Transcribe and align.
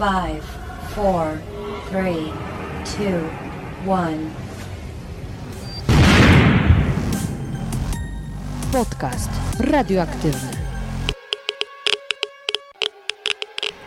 five, 0.00 0.42
four, 0.94 1.38
three, 1.90 2.32
two, 2.96 3.20
one. 3.86 4.30
Podcast 8.72 9.30
radioaktywny. 9.58 10.50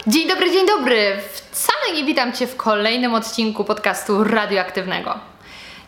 Dzień 0.07 0.27
dobry, 0.27 0.51
dzień 0.51 0.67
dobry. 0.67 1.17
Wcale 1.51 1.95
nie 1.95 2.05
witam 2.05 2.33
Cię 2.33 2.47
w 2.47 2.57
kolejnym 2.57 3.13
odcinku 3.13 3.63
podcastu 3.63 4.23
radioaktywnego. 4.23 5.32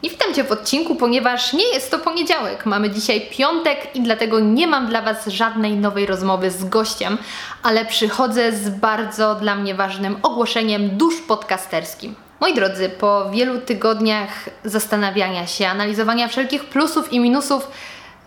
Nie 0.04 0.10
witam 0.10 0.34
Cię 0.34 0.44
w 0.44 0.52
odcinku, 0.52 0.96
ponieważ 0.96 1.54
nie 1.54 1.68
jest 1.74 1.92
to 1.92 2.00
poniedziałek. 2.00 2.66
Mamy 2.66 2.90
dzisiaj 2.90 3.28
piątek 3.32 3.96
i 3.96 4.02
dlatego 4.02 4.40
nie 4.40 4.68
mam 4.68 4.88
dla 4.88 5.02
Was 5.02 5.28
żadnej 5.28 5.78
nowej 5.78 6.06
rozmowy 6.06 6.52
z 6.52 6.66
gościem, 6.66 7.18
ale 7.64 7.86
przychodzę 7.86 8.52
z 8.52 8.70
bardzo 8.70 9.36
dla 9.36 9.56
mnie 9.56 9.76
ważnym 9.76 10.18
ogłoszeniem 10.24 10.98
dusz 10.98 11.22
podcasterskim. 11.22 12.16
Moi 12.40 12.54
drodzy, 12.54 12.90
po 12.90 13.32
wielu 13.32 13.62
tygodniach 13.62 14.50
zastanawiania 14.66 15.48
się, 15.48 15.68
analizowania 15.68 16.28
wszelkich 16.28 16.66
plusów 16.66 17.14
i 17.14 17.20
minusów, 17.20 17.72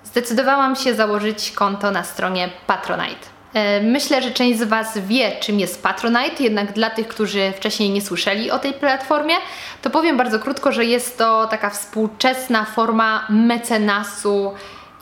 zdecydowałam 0.05 0.77
się 0.77 0.95
założyć 0.95 1.51
konto 1.51 1.91
na 1.91 2.05
stronie 2.05 2.51
Patronite. 2.67 3.38
E, 3.55 3.81
Myślę, 3.81 4.23
że 4.23 4.31
część 4.31 4.59
z 4.59 4.63
Was 4.63 4.99
wie, 4.99 5.33
czym 5.41 5.61
jest 5.61 5.83
Patronite, 5.83 6.43
jednak 6.43 6.73
dla 6.73 6.91
tych, 6.91 7.09
którzy 7.09 7.53
wcześniej 7.57 7.91
nie 7.91 8.03
słyszeli 8.03 8.51
o 8.51 8.59
tej 8.59 8.73
platformie, 8.73 9.35
to 9.83 9.91
powiem 9.91 10.17
bardzo 10.17 10.39
krótko, 10.39 10.73
że 10.73 10.85
jest 10.85 11.19
to 11.19 11.47
taka 11.47 11.71
współczesna 11.71 12.65
forma 12.65 13.27
mecenasu 13.29 14.53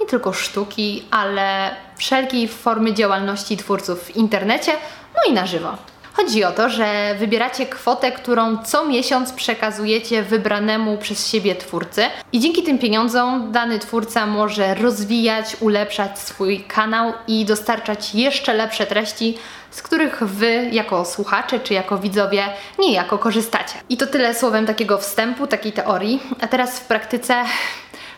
nie 0.00 0.06
tylko 0.06 0.32
sztuki, 0.32 1.04
ale 1.10 1.70
wszelkiej 1.96 2.48
formy 2.48 2.94
działalności 2.94 3.56
twórców 3.56 4.04
w 4.04 4.16
internecie, 4.16 4.72
no 5.14 5.30
i 5.30 5.32
na 5.32 5.46
żywo. 5.46 5.76
Chodzi 6.16 6.44
o 6.44 6.52
to, 6.52 6.68
że 6.68 7.14
wybieracie 7.18 7.66
kwotę, 7.66 8.12
którą 8.12 8.58
co 8.64 8.86
miesiąc 8.86 9.32
przekazujecie 9.32 10.22
wybranemu 10.22 10.98
przez 10.98 11.30
siebie 11.30 11.54
twórcy 11.54 12.04
i 12.32 12.40
dzięki 12.40 12.62
tym 12.62 12.78
pieniądzom 12.78 13.52
dany 13.52 13.78
twórca 13.78 14.26
może 14.26 14.74
rozwijać, 14.74 15.56
ulepszać 15.60 16.18
swój 16.18 16.60
kanał 16.60 17.12
i 17.28 17.44
dostarczać 17.44 18.14
jeszcze 18.14 18.54
lepsze 18.54 18.86
treści, 18.86 19.38
z 19.70 19.82
których 19.82 20.22
Wy 20.22 20.68
jako 20.72 21.04
słuchacze 21.04 21.60
czy 21.60 21.74
jako 21.74 21.98
widzowie 21.98 22.44
niejako 22.78 23.18
korzystacie. 23.18 23.74
I 23.88 23.96
to 23.96 24.06
tyle 24.06 24.34
słowem 24.34 24.66
takiego 24.66 24.98
wstępu, 24.98 25.46
takiej 25.46 25.72
teorii, 25.72 26.20
a 26.40 26.46
teraz 26.46 26.80
w 26.80 26.84
praktyce 26.86 27.44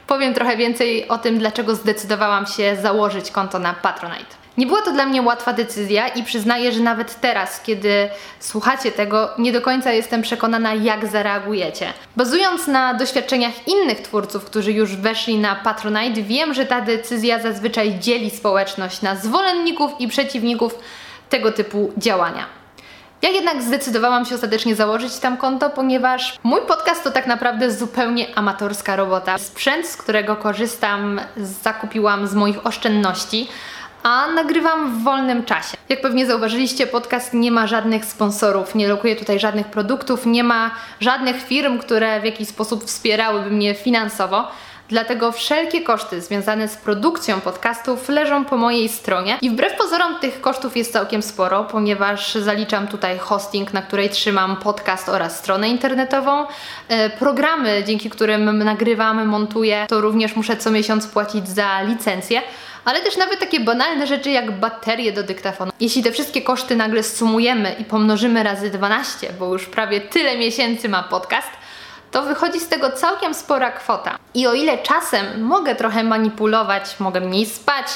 powiem 0.06 0.34
trochę 0.34 0.56
więcej 0.56 1.08
o 1.08 1.18
tym, 1.18 1.38
dlaczego 1.38 1.74
zdecydowałam 1.74 2.46
się 2.46 2.76
założyć 2.76 3.30
konto 3.30 3.58
na 3.58 3.74
Patronite. 3.74 4.47
Nie 4.58 4.66
była 4.66 4.82
to 4.82 4.92
dla 4.92 5.06
mnie 5.06 5.22
łatwa 5.22 5.52
decyzja 5.52 6.08
i 6.08 6.22
przyznaję, 6.22 6.72
że 6.72 6.80
nawet 6.80 7.20
teraz, 7.20 7.60
kiedy 7.62 8.08
słuchacie 8.40 8.92
tego, 8.92 9.30
nie 9.38 9.52
do 9.52 9.60
końca 9.60 9.92
jestem 9.92 10.22
przekonana, 10.22 10.74
jak 10.74 11.06
zareagujecie. 11.06 11.92
Bazując 12.16 12.66
na 12.66 12.94
doświadczeniach 12.94 13.68
innych 13.68 14.00
twórców, 14.00 14.44
którzy 14.44 14.72
już 14.72 14.96
weszli 14.96 15.38
na 15.38 15.54
Patronite, 15.54 16.22
wiem, 16.22 16.54
że 16.54 16.66
ta 16.66 16.80
decyzja 16.80 17.38
zazwyczaj 17.38 17.98
dzieli 17.98 18.30
społeczność 18.30 19.02
na 19.02 19.16
zwolenników 19.16 19.92
i 19.98 20.08
przeciwników 20.08 20.78
tego 21.28 21.52
typu 21.52 21.92
działania. 21.96 22.46
Ja 23.22 23.28
jednak 23.28 23.62
zdecydowałam 23.62 24.24
się 24.24 24.34
ostatecznie 24.34 24.74
założyć 24.74 25.18
tam 25.18 25.36
konto, 25.36 25.70
ponieważ 25.70 26.38
mój 26.42 26.60
podcast 26.60 27.04
to 27.04 27.10
tak 27.10 27.26
naprawdę 27.26 27.70
zupełnie 27.70 28.26
amatorska 28.34 28.96
robota. 28.96 29.38
Sprzęt, 29.38 29.86
z 29.86 29.96
którego 29.96 30.36
korzystam, 30.36 31.20
zakupiłam 31.36 32.26
z 32.26 32.34
moich 32.34 32.66
oszczędności 32.66 33.48
a 34.02 34.26
nagrywam 34.34 35.00
w 35.00 35.04
wolnym 35.04 35.44
czasie. 35.44 35.76
Jak 35.88 36.00
pewnie 36.00 36.26
zauważyliście, 36.26 36.86
podcast 36.86 37.34
nie 37.34 37.50
ma 37.50 37.66
żadnych 37.66 38.04
sponsorów, 38.04 38.74
nie 38.74 38.88
lokuje 38.88 39.16
tutaj 39.16 39.40
żadnych 39.40 39.66
produktów, 39.66 40.26
nie 40.26 40.44
ma 40.44 40.70
żadnych 41.00 41.42
firm, 41.42 41.78
które 41.78 42.20
w 42.20 42.24
jakiś 42.24 42.48
sposób 42.48 42.84
wspierałyby 42.84 43.50
mnie 43.50 43.74
finansowo. 43.74 44.48
Dlatego 44.88 45.32
wszelkie 45.32 45.82
koszty 45.82 46.20
związane 46.20 46.68
z 46.68 46.76
produkcją 46.76 47.40
podcastów 47.40 48.08
leżą 48.08 48.44
po 48.44 48.56
mojej 48.56 48.88
stronie 48.88 49.38
i 49.42 49.50
wbrew 49.50 49.76
pozorom 49.76 50.14
tych 50.20 50.40
kosztów 50.40 50.76
jest 50.76 50.92
całkiem 50.92 51.22
sporo, 51.22 51.64
ponieważ 51.64 52.34
zaliczam 52.34 52.88
tutaj 52.88 53.18
hosting, 53.18 53.72
na 53.72 53.82
której 53.82 54.10
trzymam 54.10 54.56
podcast 54.56 55.08
oraz 55.08 55.38
stronę 55.38 55.68
internetową. 55.68 56.46
E, 56.88 57.10
programy, 57.10 57.84
dzięki 57.86 58.10
którym 58.10 58.58
nagrywam, 58.58 59.26
montuję, 59.26 59.86
to 59.88 60.00
również 60.00 60.36
muszę 60.36 60.56
co 60.56 60.70
miesiąc 60.70 61.06
płacić 61.06 61.48
za 61.48 61.82
licencję 61.82 62.42
ale 62.88 63.00
też 63.00 63.16
nawet 63.16 63.40
takie 63.40 63.60
banalne 63.60 64.06
rzeczy 64.06 64.30
jak 64.30 64.50
baterie 64.50 65.12
do 65.12 65.22
dyktafonu. 65.22 65.72
Jeśli 65.80 66.02
te 66.02 66.12
wszystkie 66.12 66.42
koszty 66.42 66.76
nagle 66.76 67.02
sumujemy 67.02 67.76
i 67.78 67.84
pomnożymy 67.84 68.42
razy 68.42 68.70
12, 68.70 69.32
bo 69.38 69.52
już 69.52 69.66
prawie 69.66 70.00
tyle 70.00 70.38
miesięcy 70.38 70.88
ma 70.88 71.02
podcast, 71.02 71.48
to 72.10 72.22
wychodzi 72.22 72.60
z 72.60 72.68
tego 72.68 72.92
całkiem 72.92 73.34
spora 73.34 73.70
kwota. 73.70 74.18
I 74.34 74.46
o 74.46 74.54
ile 74.54 74.78
czasem 74.78 75.42
mogę 75.42 75.74
trochę 75.74 76.02
manipulować, 76.02 77.00
mogę 77.00 77.20
mniej 77.20 77.46
spać, 77.46 77.86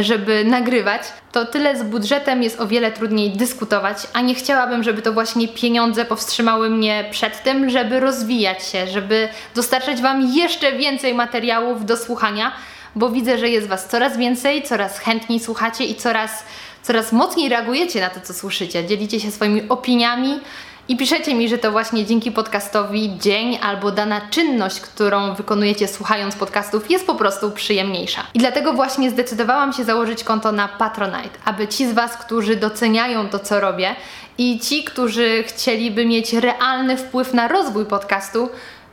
żeby 0.00 0.44
nagrywać, 0.44 1.02
to 1.32 1.44
tyle 1.44 1.78
z 1.78 1.82
budżetem 1.82 2.42
jest 2.42 2.60
o 2.60 2.66
wiele 2.66 2.92
trudniej 2.92 3.30
dyskutować, 3.30 3.96
a 4.12 4.20
nie 4.20 4.34
chciałabym, 4.34 4.82
żeby 4.82 5.02
to 5.02 5.12
właśnie 5.12 5.48
pieniądze 5.48 6.04
powstrzymały 6.04 6.70
mnie 6.70 7.04
przed 7.10 7.42
tym, 7.42 7.70
żeby 7.70 8.00
rozwijać 8.00 8.66
się, 8.66 8.86
żeby 8.86 9.28
dostarczać 9.54 10.02
Wam 10.02 10.22
jeszcze 10.22 10.72
więcej 10.72 11.14
materiałów 11.14 11.84
do 11.84 11.96
słuchania, 11.96 12.52
bo 12.96 13.10
widzę, 13.10 13.38
że 13.38 13.48
jest 13.48 13.68
Was 13.68 13.88
coraz 13.88 14.16
więcej, 14.16 14.62
coraz 14.62 14.98
chętniej 14.98 15.40
słuchacie 15.40 15.84
i 15.84 15.94
coraz, 15.94 16.44
coraz 16.82 17.12
mocniej 17.12 17.48
reagujecie 17.48 18.00
na 18.00 18.10
to, 18.10 18.20
co 18.20 18.34
słyszycie. 18.34 18.86
Dzielicie 18.86 19.20
się 19.20 19.30
swoimi 19.30 19.68
opiniami 19.68 20.40
i 20.88 20.96
piszecie 20.96 21.34
mi, 21.34 21.48
że 21.48 21.58
to 21.58 21.72
właśnie 21.72 22.06
dzięki 22.06 22.32
podcastowi 22.32 23.18
dzień 23.18 23.58
albo 23.62 23.90
dana 23.90 24.20
czynność, 24.30 24.80
którą 24.80 25.34
wykonujecie 25.34 25.88
słuchając 25.88 26.34
podcastów 26.34 26.90
jest 26.90 27.06
po 27.06 27.14
prostu 27.14 27.50
przyjemniejsza. 27.50 28.22
I 28.34 28.38
dlatego 28.38 28.72
właśnie 28.72 29.10
zdecydowałam 29.10 29.72
się 29.72 29.84
założyć 29.84 30.24
konto 30.24 30.52
na 30.52 30.68
Patronite, 30.68 31.38
aby 31.44 31.68
ci 31.68 31.86
z 31.86 31.92
Was, 31.92 32.16
którzy 32.16 32.56
doceniają 32.56 33.28
to, 33.28 33.38
co 33.38 33.60
robię 33.60 33.96
i 34.38 34.60
ci, 34.60 34.84
którzy 34.84 35.44
chcieliby 35.46 36.06
mieć 36.06 36.32
realny 36.32 36.96
wpływ 36.96 37.34
na 37.34 37.48
rozwój 37.48 37.84
podcastu, 37.84 38.48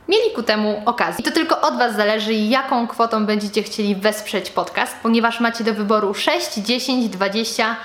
mieli 0.08 0.30
ku 0.34 0.42
temu 0.42 0.82
okazję. 0.86 1.16
I 1.18 1.22
to 1.22 1.30
tylko 1.30 1.60
od 1.60 1.78
Was 1.78 1.96
zależy, 1.96 2.32
jaką 2.32 2.86
kwotą 2.86 3.26
będziecie 3.26 3.62
chcieli 3.62 3.96
wesprzeć 3.96 4.50
podcast, 4.50 4.96
ponieważ 5.02 5.40
macie 5.40 5.64
do 5.64 5.74
wyboru 5.74 6.14
6, 6.14 6.54
10, 6.54 7.08
20, 7.08 7.76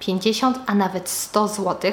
50, 0.00 0.58
a 0.66 0.74
nawet 0.74 1.08
100 1.08 1.48
zł. 1.48 1.92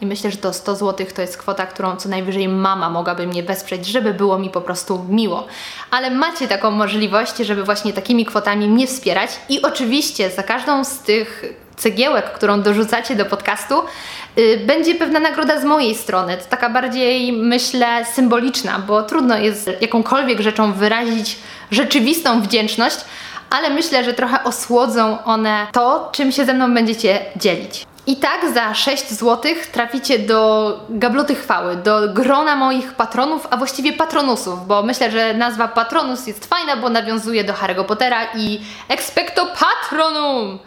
I 0.00 0.06
myślę, 0.06 0.30
że 0.30 0.36
to 0.36 0.52
100 0.52 0.76
zł 0.76 1.06
to 1.14 1.22
jest 1.22 1.36
kwota, 1.36 1.66
którą 1.66 1.96
co 1.96 2.08
najwyżej 2.08 2.48
mama 2.48 2.90
mogłaby 2.90 3.26
mnie 3.26 3.42
wesprzeć, 3.42 3.86
żeby 3.86 4.14
było 4.14 4.38
mi 4.38 4.50
po 4.50 4.60
prostu 4.60 5.04
miło. 5.08 5.46
Ale 5.90 6.10
macie 6.10 6.48
taką 6.48 6.70
możliwość, 6.70 7.36
żeby 7.36 7.64
właśnie 7.64 7.92
takimi 7.92 8.24
kwotami 8.24 8.68
mnie 8.68 8.86
wspierać 8.86 9.30
i 9.48 9.62
oczywiście 9.62 10.30
za 10.30 10.42
każdą 10.42 10.84
z 10.84 10.98
tych 10.98 11.44
cegiełek, 11.80 12.32
którą 12.32 12.62
dorzucacie 12.62 13.16
do 13.16 13.24
podcastu, 13.24 13.74
yy, 14.36 14.56
będzie 14.66 14.94
pewna 14.94 15.20
nagroda 15.20 15.60
z 15.60 15.64
mojej 15.64 15.94
strony. 15.94 16.36
To 16.36 16.44
taka 16.48 16.70
bardziej, 16.70 17.32
myślę, 17.32 18.04
symboliczna, 18.12 18.78
bo 18.78 19.02
trudno 19.02 19.38
jest 19.38 19.70
jakąkolwiek 19.80 20.40
rzeczą 20.40 20.72
wyrazić 20.72 21.36
rzeczywistą 21.70 22.42
wdzięczność, 22.42 22.96
ale 23.50 23.70
myślę, 23.70 24.04
że 24.04 24.14
trochę 24.14 24.44
osłodzą 24.44 25.24
one 25.24 25.66
to, 25.72 26.08
czym 26.12 26.32
się 26.32 26.44
ze 26.44 26.54
mną 26.54 26.74
będziecie 26.74 27.20
dzielić. 27.36 27.86
I 28.06 28.16
tak 28.16 28.54
za 28.54 28.74
6 28.74 29.10
zł 29.10 29.52
traficie 29.72 30.18
do 30.18 30.80
gabloty 30.88 31.34
chwały, 31.34 31.76
do 31.76 32.08
grona 32.08 32.56
moich 32.56 32.92
patronów, 32.92 33.46
a 33.50 33.56
właściwie 33.56 33.92
patronusów, 33.92 34.66
bo 34.66 34.82
myślę, 34.82 35.10
że 35.10 35.34
nazwa 35.34 35.68
patronus 35.68 36.26
jest 36.26 36.46
fajna, 36.46 36.76
bo 36.76 36.88
nawiązuje 36.88 37.44
do 37.44 37.52
Harry'ego 37.52 37.84
Pottera 37.84 38.24
i 38.36 38.60
expecto 38.88 39.46
patronum. 39.46 40.58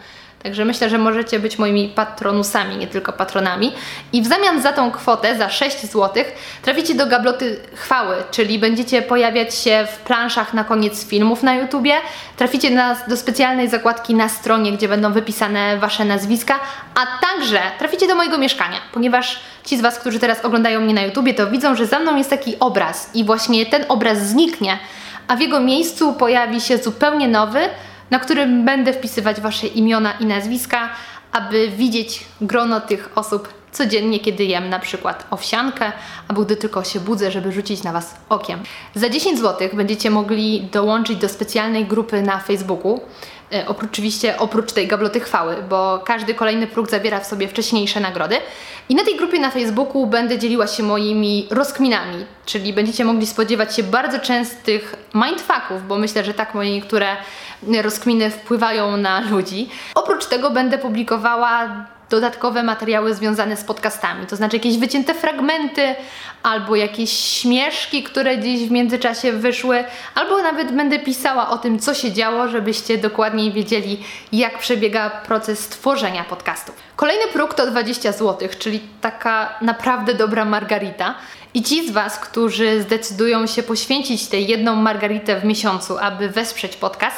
Także 0.44 0.64
myślę, 0.64 0.90
że 0.90 0.98
możecie 0.98 1.38
być 1.38 1.58
moimi 1.58 1.88
patronusami, 1.88 2.76
nie 2.76 2.86
tylko 2.86 3.12
patronami. 3.12 3.72
I 4.12 4.22
w 4.22 4.26
zamian 4.26 4.62
za 4.62 4.72
tą 4.72 4.90
kwotę, 4.90 5.38
za 5.38 5.50
6 5.50 5.80
zł, 5.80 6.24
traficie 6.62 6.94
do 6.94 7.06
gabloty 7.06 7.60
chwały, 7.74 8.16
czyli 8.30 8.58
będziecie 8.58 9.02
pojawiać 9.02 9.54
się 9.54 9.86
w 9.92 9.98
planszach 9.98 10.54
na 10.54 10.64
koniec 10.64 11.06
filmów 11.06 11.42
na 11.42 11.54
YouTubie. 11.54 11.94
Traficie 12.36 12.70
na, 12.70 12.96
do 13.08 13.16
specjalnej 13.16 13.68
zakładki 13.68 14.14
na 14.14 14.28
stronie, 14.28 14.72
gdzie 14.72 14.88
będą 14.88 15.12
wypisane 15.12 15.78
Wasze 15.78 16.04
nazwiska, 16.04 16.60
a 16.94 17.26
także 17.26 17.60
traficie 17.78 18.08
do 18.08 18.14
mojego 18.14 18.38
mieszkania, 18.38 18.78
ponieważ 18.92 19.40
ci 19.64 19.76
z 19.78 19.80
Was, 19.80 19.98
którzy 19.98 20.18
teraz 20.18 20.44
oglądają 20.44 20.80
mnie 20.80 20.94
na 20.94 21.02
YouTubie, 21.02 21.34
to 21.34 21.50
widzą, 21.50 21.76
że 21.76 21.86
za 21.86 21.98
mną 21.98 22.16
jest 22.16 22.30
taki 22.30 22.58
obraz 22.60 23.10
i 23.14 23.24
właśnie 23.24 23.66
ten 23.66 23.84
obraz 23.88 24.18
zniknie, 24.18 24.78
a 25.28 25.36
w 25.36 25.40
jego 25.40 25.60
miejscu 25.60 26.12
pojawi 26.12 26.60
się 26.60 26.78
zupełnie 26.78 27.28
nowy, 27.28 27.60
na 28.10 28.18
którym 28.18 28.64
będę 28.64 28.92
wpisywać 28.92 29.40
Wasze 29.40 29.66
imiona 29.66 30.12
i 30.12 30.26
nazwiska, 30.26 30.88
aby 31.32 31.68
widzieć 31.68 32.24
grono 32.40 32.80
tych 32.80 33.10
osób 33.14 33.63
codziennie, 33.74 34.20
kiedy 34.20 34.44
jem 34.44 34.68
na 34.68 34.78
przykład 34.78 35.26
owsiankę, 35.30 35.92
albo 36.28 36.42
gdy 36.42 36.56
tylko 36.56 36.84
się 36.84 37.00
budzę, 37.00 37.30
żeby 37.30 37.52
rzucić 37.52 37.82
na 37.82 37.92
Was 37.92 38.14
okiem. 38.28 38.62
Za 38.94 39.08
10 39.08 39.38
zł 39.38 39.68
będziecie 39.72 40.10
mogli 40.10 40.68
dołączyć 40.72 41.16
do 41.16 41.28
specjalnej 41.28 41.84
grupy 41.84 42.22
na 42.22 42.38
Facebooku. 42.38 43.00
E, 43.52 43.66
oprócz, 43.68 43.90
oczywiście 43.90 44.38
oprócz 44.38 44.72
tej 44.72 44.86
gabloty 44.86 45.20
chwały, 45.20 45.56
bo 45.68 46.02
każdy 46.04 46.34
kolejny 46.34 46.66
próg 46.66 46.90
zawiera 46.90 47.20
w 47.20 47.26
sobie 47.26 47.48
wcześniejsze 47.48 48.00
nagrody. 48.00 48.36
I 48.88 48.94
na 48.94 49.04
tej 49.04 49.16
grupie 49.16 49.40
na 49.40 49.50
Facebooku 49.50 50.06
będę 50.06 50.38
dzieliła 50.38 50.66
się 50.66 50.82
moimi 50.82 51.46
rozkminami, 51.50 52.24
czyli 52.46 52.72
będziecie 52.72 53.04
mogli 53.04 53.26
spodziewać 53.26 53.76
się 53.76 53.82
bardzo 53.82 54.18
częstych 54.18 54.96
mindfucków, 55.14 55.86
bo 55.88 55.98
myślę, 55.98 56.24
że 56.24 56.34
tak 56.34 56.54
moje 56.54 56.70
niektóre 56.70 57.16
rozkminy 57.82 58.30
wpływają 58.30 58.96
na 58.96 59.20
ludzi. 59.20 59.68
Oprócz 59.94 60.26
tego 60.26 60.50
będę 60.50 60.78
publikowała 60.78 61.86
dodatkowe 62.14 62.62
materiały 62.62 63.14
związane 63.14 63.56
z 63.56 63.64
podcastami, 63.64 64.26
to 64.26 64.36
znaczy 64.36 64.56
jakieś 64.56 64.78
wycięte 64.78 65.14
fragmenty, 65.14 65.94
albo 66.42 66.76
jakieś 66.76 67.10
śmieszki, 67.10 68.02
które 68.02 68.36
gdzieś 68.36 68.68
w 68.68 68.70
międzyczasie 68.70 69.32
wyszły, 69.32 69.84
albo 70.14 70.42
nawet 70.42 70.72
będę 70.72 70.98
pisała 70.98 71.50
o 71.50 71.58
tym, 71.58 71.78
co 71.78 71.94
się 71.94 72.12
działo, 72.12 72.48
żebyście 72.48 72.98
dokładniej 72.98 73.52
wiedzieli, 73.52 74.04
jak 74.32 74.58
przebiega 74.58 75.10
proces 75.10 75.68
tworzenia 75.68 76.24
podcastów. 76.24 76.74
Kolejny 76.96 77.32
próg 77.32 77.54
to 77.54 77.66
20 77.66 78.12
zł, 78.12 78.48
czyli 78.58 78.80
taka 79.00 79.58
naprawdę 79.60 80.14
dobra 80.14 80.44
margarita. 80.44 81.14
I 81.54 81.62
ci 81.62 81.88
z 81.88 81.90
Was, 81.90 82.18
którzy 82.18 82.82
zdecydują 82.82 83.46
się 83.46 83.62
poświęcić 83.62 84.26
tę 84.26 84.40
jedną 84.40 84.76
margaritę 84.76 85.40
w 85.40 85.44
miesiącu, 85.44 85.98
aby 85.98 86.28
wesprzeć 86.28 86.76
podcast, 86.76 87.16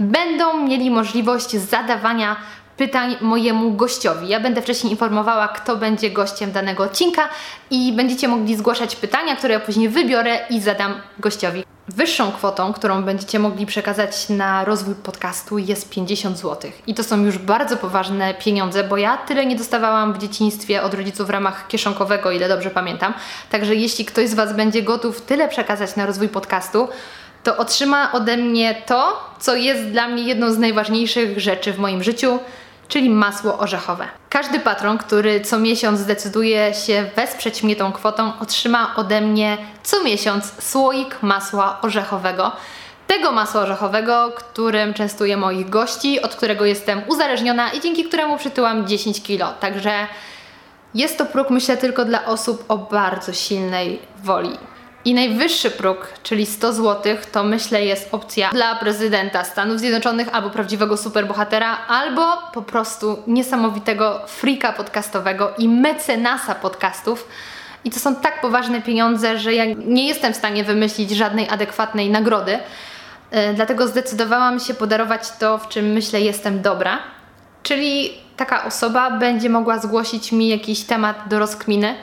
będą 0.00 0.66
mieli 0.66 0.90
możliwość 0.90 1.50
zadawania 1.50 2.36
pytań 2.78 3.16
mojemu 3.20 3.72
gościowi. 3.72 4.28
Ja 4.28 4.40
będę 4.40 4.62
wcześniej 4.62 4.92
informowała, 4.92 5.48
kto 5.48 5.76
będzie 5.76 6.10
gościem 6.10 6.52
danego 6.52 6.82
odcinka 6.82 7.28
i 7.70 7.92
będziecie 7.92 8.28
mogli 8.28 8.56
zgłaszać 8.56 8.96
pytania, 8.96 9.36
które 9.36 9.54
ja 9.54 9.60
później 9.60 9.88
wybiorę 9.88 10.38
i 10.50 10.60
zadam 10.60 10.94
gościowi. 11.18 11.64
Wyższą 11.88 12.32
kwotą, 12.32 12.72
którą 12.72 13.02
będziecie 13.02 13.38
mogli 13.38 13.66
przekazać 13.66 14.28
na 14.28 14.64
rozwój 14.64 14.94
podcastu 14.94 15.58
jest 15.58 15.90
50 15.90 16.38
zł. 16.38 16.70
I 16.86 16.94
to 16.94 17.04
są 17.04 17.24
już 17.24 17.38
bardzo 17.38 17.76
poważne 17.76 18.34
pieniądze, 18.34 18.84
bo 18.84 18.96
ja 18.96 19.16
tyle 19.16 19.46
nie 19.46 19.56
dostawałam 19.56 20.12
w 20.12 20.18
dzieciństwie 20.18 20.82
od 20.82 20.94
rodziców 20.94 21.26
w 21.26 21.30
ramach 21.30 21.68
kieszonkowego, 21.68 22.30
ile 22.30 22.48
dobrze 22.48 22.70
pamiętam. 22.70 23.14
Także 23.50 23.74
jeśli 23.74 24.04
ktoś 24.04 24.28
z 24.28 24.34
Was 24.34 24.56
będzie 24.56 24.82
gotów 24.82 25.20
tyle 25.20 25.48
przekazać 25.48 25.96
na 25.96 26.06
rozwój 26.06 26.28
podcastu, 26.28 26.88
to 27.44 27.56
otrzyma 27.56 28.12
ode 28.12 28.36
mnie 28.36 28.82
to, 28.86 29.20
co 29.38 29.56
jest 29.56 29.84
dla 29.84 30.08
mnie 30.08 30.22
jedną 30.22 30.52
z 30.52 30.58
najważniejszych 30.58 31.40
rzeczy 31.40 31.72
w 31.72 31.78
moim 31.78 32.02
życiu, 32.02 32.38
czyli 32.88 33.10
masło 33.10 33.58
orzechowe. 33.58 34.08
Każdy 34.28 34.60
patron, 34.60 34.98
który 34.98 35.40
co 35.40 35.58
miesiąc 35.58 36.00
zdecyduje 36.00 36.74
się 36.74 37.10
wesprzeć 37.16 37.62
mnie 37.62 37.76
tą 37.76 37.92
kwotą, 37.92 38.32
otrzyma 38.40 38.96
ode 38.96 39.20
mnie 39.20 39.58
co 39.82 40.04
miesiąc 40.04 40.52
słoik 40.62 41.22
masła 41.22 41.80
orzechowego. 41.82 42.52
Tego 43.06 43.32
masła 43.32 43.60
orzechowego, 43.60 44.32
którym 44.36 44.94
częstuję 44.94 45.36
moich 45.36 45.70
gości, 45.70 46.22
od 46.22 46.36
którego 46.36 46.64
jestem 46.64 47.02
uzależniona 47.06 47.72
i 47.72 47.80
dzięki 47.80 48.04
któremu 48.04 48.36
przytyłam 48.38 48.86
10 48.86 49.22
kilo. 49.22 49.52
Także 49.60 50.06
jest 50.94 51.18
to 51.18 51.26
próg, 51.26 51.50
myślę, 51.50 51.76
tylko 51.76 52.04
dla 52.04 52.24
osób 52.24 52.64
o 52.68 52.78
bardzo 52.78 53.32
silnej 53.32 54.02
woli. 54.16 54.58
I 55.08 55.14
najwyższy 55.14 55.70
próg, 55.70 56.08
czyli 56.22 56.46
100 56.46 56.72
zł, 56.72 57.16
to 57.32 57.44
myślę 57.44 57.84
jest 57.84 58.08
opcja 58.12 58.50
dla 58.50 58.74
prezydenta 58.74 59.44
Stanów 59.44 59.78
Zjednoczonych 59.78 60.28
albo 60.32 60.50
prawdziwego 60.50 60.96
superbohatera, 60.96 61.78
albo 61.86 62.22
po 62.54 62.62
prostu 62.62 63.22
niesamowitego 63.26 64.20
frika 64.26 64.72
podcastowego 64.72 65.52
i 65.58 65.68
mecenasa 65.68 66.54
podcastów. 66.54 67.28
I 67.84 67.90
to 67.90 68.00
są 68.00 68.16
tak 68.16 68.40
poważne 68.40 68.82
pieniądze, 68.82 69.38
że 69.38 69.54
ja 69.54 69.64
nie 69.86 70.08
jestem 70.08 70.32
w 70.32 70.36
stanie 70.36 70.64
wymyślić 70.64 71.10
żadnej 71.10 71.48
adekwatnej 71.48 72.10
nagrody. 72.10 72.58
Yy, 73.32 73.54
dlatego 73.54 73.88
zdecydowałam 73.88 74.60
się 74.60 74.74
podarować 74.74 75.32
to, 75.38 75.58
w 75.58 75.68
czym 75.68 75.86
myślę 75.86 76.20
jestem 76.20 76.62
dobra. 76.62 76.98
Czyli 77.62 78.10
taka 78.36 78.64
osoba 78.64 79.10
będzie 79.10 79.48
mogła 79.48 79.78
zgłosić 79.78 80.32
mi 80.32 80.48
jakiś 80.48 80.80
temat 80.80 81.16
do 81.28 81.38
rozkminy 81.38 81.94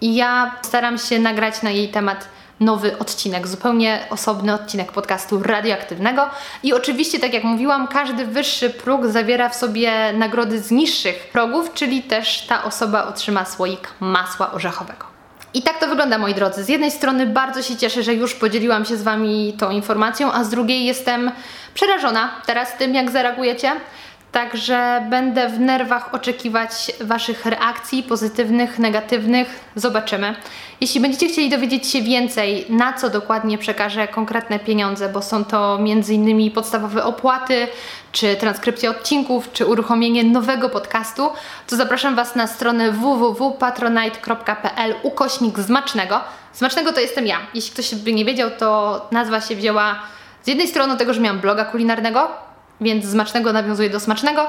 i 0.00 0.14
ja 0.14 0.54
staram 0.62 0.98
się 0.98 1.18
nagrać 1.18 1.62
na 1.62 1.70
jej 1.70 1.88
temat 1.88 2.35
nowy 2.60 2.98
odcinek, 2.98 3.46
zupełnie 3.46 4.06
osobny 4.10 4.54
odcinek 4.54 4.92
podcastu 4.92 5.42
radioaktywnego. 5.42 6.30
I 6.62 6.72
oczywiście, 6.72 7.18
tak 7.18 7.32
jak 7.32 7.44
mówiłam, 7.44 7.88
każdy 7.88 8.26
wyższy 8.26 8.70
próg 8.70 9.06
zawiera 9.06 9.48
w 9.48 9.56
sobie 9.56 10.12
nagrody 10.12 10.60
z 10.60 10.70
niższych 10.70 11.28
progów, 11.32 11.74
czyli 11.74 12.02
też 12.02 12.46
ta 12.46 12.64
osoba 12.64 13.04
otrzyma 13.04 13.44
słoik 13.44 13.88
masła 14.00 14.52
orzechowego. 14.52 15.16
I 15.54 15.62
tak 15.62 15.78
to 15.78 15.88
wygląda, 15.88 16.18
moi 16.18 16.34
drodzy. 16.34 16.64
Z 16.64 16.68
jednej 16.68 16.90
strony 16.90 17.26
bardzo 17.26 17.62
się 17.62 17.76
cieszę, 17.76 18.02
że 18.02 18.14
już 18.14 18.34
podzieliłam 18.34 18.84
się 18.84 18.96
z 18.96 19.02
Wami 19.02 19.54
tą 19.58 19.70
informacją, 19.70 20.32
a 20.32 20.44
z 20.44 20.48
drugiej 20.48 20.84
jestem 20.84 21.30
przerażona 21.74 22.30
teraz 22.46 22.76
tym, 22.76 22.94
jak 22.94 23.10
zareagujecie. 23.10 23.72
Także 24.36 25.06
będę 25.10 25.48
w 25.48 25.60
nerwach 25.60 26.14
oczekiwać 26.14 26.92
Waszych 27.00 27.46
reakcji, 27.46 28.02
pozytywnych, 28.02 28.78
negatywnych. 28.78 29.64
Zobaczymy. 29.76 30.34
Jeśli 30.80 31.00
będziecie 31.00 31.28
chcieli 31.28 31.50
dowiedzieć 31.50 31.86
się 31.86 32.02
więcej, 32.02 32.66
na 32.68 32.92
co 32.92 33.10
dokładnie 33.10 33.58
przekażę 33.58 34.08
konkretne 34.08 34.58
pieniądze, 34.58 35.08
bo 35.08 35.22
są 35.22 35.44
to 35.44 35.78
m.in. 35.80 36.50
podstawowe 36.50 37.04
opłaty, 37.04 37.68
czy 38.12 38.36
transkrypcja 38.36 38.90
odcinków, 38.90 39.52
czy 39.52 39.66
uruchomienie 39.66 40.24
nowego 40.24 40.68
podcastu, 40.68 41.28
to 41.66 41.76
zapraszam 41.76 42.14
Was 42.14 42.36
na 42.36 42.46
stronę 42.46 42.92
www.patronite.pl 42.92 44.94
ukośnik 45.02 45.58
Zmacznego. 45.58 46.20
Zmacznego 46.54 46.92
to 46.92 47.00
jestem 47.00 47.26
ja. 47.26 47.38
Jeśli 47.54 47.72
ktoś 47.72 47.94
by 47.94 48.12
nie 48.12 48.24
wiedział, 48.24 48.50
to 48.58 49.00
nazwa 49.12 49.40
się 49.40 49.56
wzięła 49.56 49.98
z 50.42 50.48
jednej 50.48 50.68
strony 50.68 50.96
tego, 50.96 51.14
że 51.14 51.20
miałam 51.20 51.40
bloga 51.40 51.64
kulinarnego, 51.64 52.46
więc 52.80 53.04
zmacznego 53.04 53.52
nawiązuje 53.52 53.90
do 53.90 54.00
smacznego, 54.00 54.46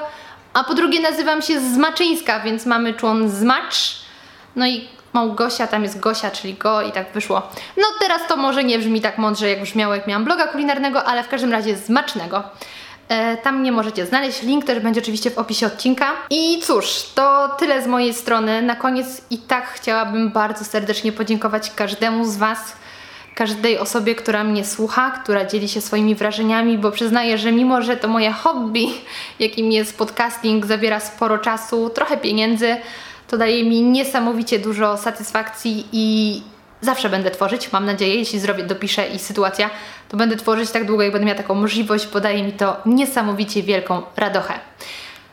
a 0.54 0.64
po 0.64 0.74
drugie 0.74 1.02
nazywam 1.02 1.42
się 1.42 1.60
Zmaczyńska, 1.60 2.40
więc 2.40 2.66
mamy 2.66 2.94
człon 2.94 3.30
Zmacz, 3.30 3.96
no 4.56 4.68
i 4.68 4.88
Małgosia, 5.14 5.68
tam 5.68 5.84
jest 5.84 6.00
Gosia, 6.00 6.32
czyli 6.32 6.54
Go 6.54 6.82
i 6.82 6.92
tak 6.92 7.12
wyszło. 7.12 7.42
No 7.78 7.84
teraz 8.00 8.22
to 8.28 8.38
może 8.38 8.64
nie 8.64 8.80
brzmi 8.80 9.02
tak 9.02 9.18
mądrze, 9.18 9.50
jak 9.50 9.62
brzmiało, 9.62 9.96
jak 9.96 10.08
miałam 10.08 10.26
bloga 10.26 10.48
kulinarnego, 10.48 11.04
ale 11.04 11.24
w 11.24 11.28
każdym 11.28 11.52
razie 11.52 11.76
Zmacznego. 11.76 12.44
E, 13.10 13.38
tam 13.38 13.60
mnie 13.60 13.72
możecie 13.72 14.06
znaleźć. 14.06 14.42
Link 14.42 14.66
też 14.66 14.80
będzie 14.80 15.02
oczywiście 15.02 15.32
w 15.32 15.38
opisie 15.38 15.66
odcinka. 15.68 16.14
I 16.30 16.60
cóż, 16.64 17.04
to 17.16 17.50
tyle 17.60 17.84
z 17.84 17.88
mojej 17.88 18.14
strony. 18.14 18.62
Na 18.62 18.76
koniec 18.76 19.22
i 19.30 19.38
tak 19.38 19.68
chciałabym 19.68 20.32
bardzo 20.32 20.66
serdecznie 20.66 21.12
podziękować 21.12 21.72
każdemu 21.72 22.26
z 22.26 22.38
Was, 22.38 22.60
każdej 23.38 23.78
osobie, 23.78 24.16
która 24.16 24.44
mnie 24.44 24.66
słucha, 24.66 25.12
która 25.12 25.46
dzieli 25.46 25.70
się 25.70 25.82
swoimi 25.82 26.16
wrażeniami, 26.16 26.78
bo 26.78 26.92
przyznaję, 26.92 27.38
że 27.38 27.52
mimo, 27.52 27.82
że 27.82 27.98
to 27.98 28.08
moje 28.08 28.32
hobby, 28.32 28.88
jakim 29.40 29.72
jest 29.72 29.98
podcasting, 29.98 30.66
zawiera 30.66 31.00
sporo 31.00 31.38
czasu, 31.38 31.90
trochę 31.90 32.18
pieniędzy, 32.18 32.78
to 33.28 33.38
daje 33.38 33.64
mi 33.64 33.82
niesamowicie 33.82 34.60
dużo 34.60 34.98
satysfakcji 34.98 35.86
i 35.92 36.42
zawsze 36.82 37.10
będę 37.10 37.32
tworzyć, 37.32 37.72
mam 37.72 37.86
nadzieję, 37.86 38.16
jeśli 38.16 38.40
zrobię, 38.40 38.64
dopiszę 38.64 39.08
i 39.08 39.20
sytuacja, 39.20 39.70
to 40.10 40.18
będę 40.18 40.36
tworzyć 40.36 40.72
tak 40.72 40.86
długo, 40.86 41.04
jak 41.04 41.12
będę 41.12 41.26
miała 41.26 41.38
taką 41.38 41.56
możliwość, 41.56 42.08
bo 42.08 42.20
daje 42.20 42.44
mi 42.44 42.52
to 42.52 42.78
niesamowicie 42.86 43.64
wielką 43.64 44.02
radochę. 44.16 44.54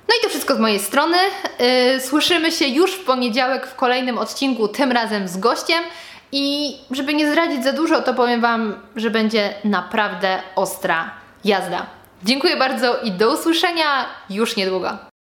No 0.09 0.15
i 0.19 0.23
to 0.23 0.29
wszystko 0.29 0.57
z 0.57 0.59
mojej 0.59 0.79
strony. 0.79 1.17
Yy, 1.59 2.01
słyszymy 2.01 2.53
się 2.53 2.67
już 2.67 2.93
w 2.93 3.05
poniedziałek 3.05 3.67
w 3.67 3.75
kolejnym 3.75 4.19
odcinku, 4.19 4.69
tym 4.69 4.93
razem 4.93 5.29
z 5.29 5.37
gościem. 5.37 5.85
I 6.37 6.77
żeby 6.91 7.15
nie 7.15 7.31
zdradzić 7.31 7.65
za 7.65 7.73
dużo, 7.73 8.03
to 8.03 8.15
powiem 8.15 8.41
Wam, 8.41 8.75
że 8.97 9.11
będzie 9.11 9.55
naprawdę 9.65 10.43
ostra 10.57 11.11
jazda. 11.45 11.87
Dziękuję 12.25 12.57
bardzo 12.57 13.01
i 13.01 13.13
do 13.13 13.35
usłyszenia 13.35 14.07
już 14.31 14.57
niedługo. 14.57 15.14